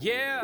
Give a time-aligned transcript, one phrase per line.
[0.00, 0.40] Yeah.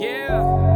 [0.00, 0.69] Yeah.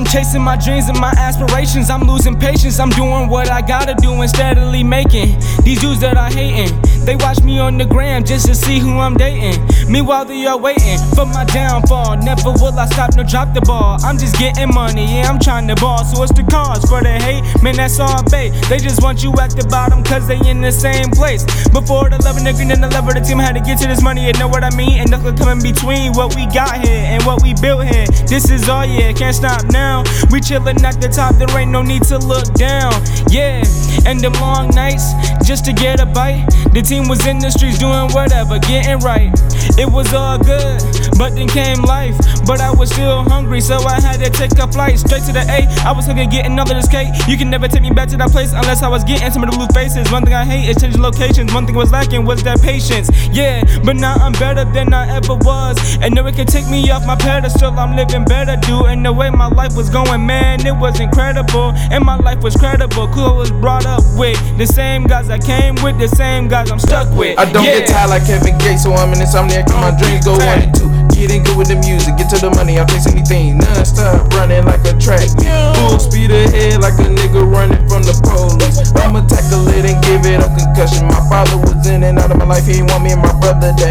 [0.00, 1.90] I'm chasing my dreams and my aspirations.
[1.90, 2.80] I'm losing patience.
[2.80, 6.99] I'm doing what I gotta do and steadily making these dudes that I hating.
[7.04, 9.58] They watch me on the gram just to see who I'm dating.
[9.90, 12.18] Meanwhile, they are waiting for my downfall.
[12.18, 13.98] Never will I stop, no drop the ball.
[14.04, 16.04] I'm just getting money, yeah, I'm trying to ball.
[16.04, 17.42] So what's the cause for the hate?
[17.62, 18.50] Man, that's all bait.
[18.68, 21.44] They just want you at the bottom cause they in the same place.
[21.70, 23.88] Before the love and the green and the lever, the team had to get to
[23.88, 25.00] this money, you know what I mean?
[25.00, 28.06] And nothing come in between what we got here and what we built here.
[28.28, 30.02] This is all, yeah, can't stop now.
[30.30, 32.92] We chillin' at the top, there ain't no need to look down.
[33.28, 33.64] Yeah,
[34.10, 35.12] and them long nights
[35.46, 36.44] just to get a bite.
[36.72, 39.30] The team was in the streets doing whatever, getting right.
[39.78, 40.82] It was all good,
[41.16, 42.18] but then came life.
[42.50, 45.46] But I was still hungry, so I had to take a flight straight to the
[45.46, 45.70] A.
[45.86, 47.06] I was hungry getting all of this cake.
[47.28, 49.52] You can never take me back to that place unless I was getting some of
[49.52, 50.10] the blue faces.
[50.10, 51.54] One thing I hate is changing locations.
[51.54, 53.08] One thing was lacking was that patience.
[53.30, 55.78] Yeah, but now I'm better than I ever was.
[56.02, 57.70] And no one can take me off my pedestal.
[57.78, 58.86] I'm living better, dude.
[58.86, 61.70] And the way my life was going, man, it was incredible.
[61.94, 63.06] And my life was credible.
[63.14, 66.72] Cool, I was brought up with the same guys I came with, the same guys
[66.72, 67.38] I'm stuck with.
[67.38, 67.78] I don't yeah.
[67.78, 70.74] get tired like Kevin Gates, so I'm an insomniac and my dreams go one and
[70.74, 70.89] two.
[71.20, 73.60] Getting good with the music, get to the money, I'm chasing anything.
[73.60, 75.28] Non-stop running like a track.
[75.76, 78.80] Full speed ahead like a nigga running from the police.
[79.04, 81.04] I'ma tackle it and give it a concussion.
[81.12, 83.36] My father was in and out of my life, he didn't want me and my
[83.36, 83.88] brother to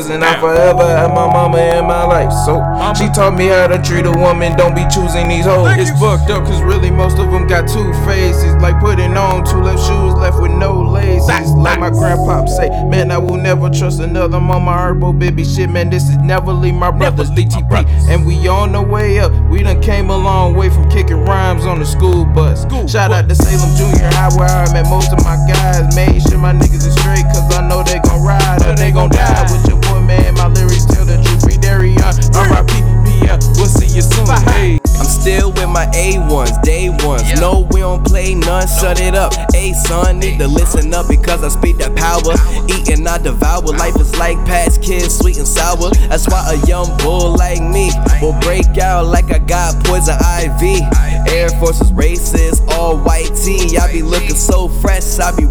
[0.00, 0.22] cousin?
[0.22, 2.60] I forever have my mama in my life, so
[2.96, 4.56] she taught me how to treat a woman.
[4.56, 5.76] Don't be choosing these hoes.
[5.76, 8.54] It's fucked up, cause really most of them got two faces.
[8.56, 11.52] Like putting on two left shoes, left with no laces.
[11.52, 14.38] Like my grandpop say, man, I will never trust another.
[14.38, 15.90] I'm herbal baby shit, man.
[15.90, 17.86] This is never leave my brothers, DTP.
[18.08, 19.32] And we on the way up.
[19.50, 22.64] We done came a long way from kicking rhymes on the school bus.
[22.90, 25.94] Shout out to Salem Junior High where I met most of my guys.
[25.94, 29.10] Made sure my niggas is straight, cause I know they gon' ride or they gon'
[29.10, 29.42] die.
[29.52, 29.69] With
[35.80, 37.40] my A1s, day ones.
[37.40, 39.32] No, we don't play none, shut it up.
[39.50, 42.36] Hey, son, need to listen up because I speak that power.
[42.68, 43.62] Eating, I devour.
[43.62, 45.88] Life is like past kids, sweet and sour.
[46.10, 47.90] That's why a young bull like me
[48.20, 50.84] will break out like I got poison ivy.
[51.32, 53.78] Air Forces racist, all white tee.
[53.78, 55.49] I be looking so fresh, I be rocking white tees.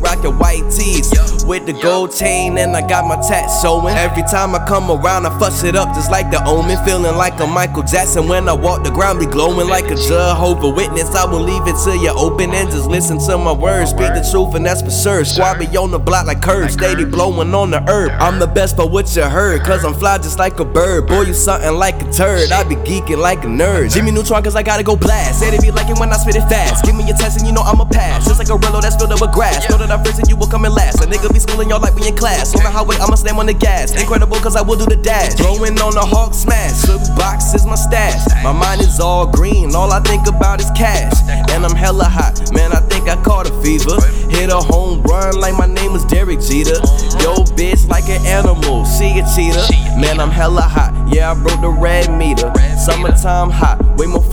[1.50, 3.96] With the gold chain, and I got my tat showing.
[3.96, 6.78] Every time I come around, I fuss it up just like the omen.
[6.86, 10.70] Feeling like a Michael Jackson when I walk the ground, be glowing like a Jehovah
[10.70, 11.16] Witness.
[11.16, 13.90] I will leave it till you open and just listen to my words.
[13.90, 15.26] Speak the truth, and that's for sure.
[15.26, 18.12] Squad be on the block like curves, steady blowing on the herb.
[18.22, 21.08] I'm the best for what you heard, cause I'm fly just like a bird.
[21.08, 22.52] Boy, you something like a turd.
[22.52, 23.92] I be geeking like a nerd.
[23.92, 25.40] Jimmy Neutron, cause I gotta go blast.
[25.40, 26.86] Said it be like it when I spit it fast.
[26.86, 28.28] Give me a test and you know I'ma pass.
[28.28, 29.68] Just like a Rillo that's filled up with grass.
[29.68, 31.02] Know that I'm first and you will come in last.
[31.04, 32.56] A nigga be schooling y'all like we in class.
[32.56, 34.00] On the highway, I'ma slam on the gas.
[34.00, 35.34] Incredible, cause I will do the dash.
[35.36, 36.72] Throwing on the hawk smash.
[36.72, 38.22] Silk box is my stash.
[38.44, 39.76] My mind is all green.
[39.76, 41.14] All I think about is cash.
[41.52, 42.54] And I'm hella hot.
[42.54, 44.00] Man, I think I caught a fever.
[44.30, 46.80] Hit a home run like my name was Derek Jeter.
[47.24, 48.86] Yo, bitch, like an animal.
[48.86, 49.66] She a cheater.
[49.98, 50.94] Man, I'm hella hot.
[51.14, 52.52] Yeah, I broke the red meter.
[52.78, 53.82] Summertime hot.
[53.98, 54.24] Way more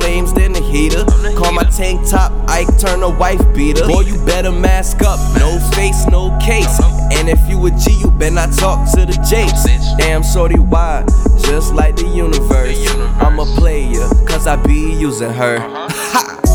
[1.76, 3.86] tank top Ike Turner wife beater.
[3.86, 5.18] Boy, you better mask up.
[5.38, 6.80] No face, no case.
[7.12, 9.64] And if you a G, you better not talk to the Jakes.
[9.98, 11.06] Damn, shorty wide.
[11.42, 12.88] Just like the universe.
[13.20, 15.58] I'm a player, cause I be using her.
[15.58, 15.88] Uh-huh.
[15.90, 16.45] Ha!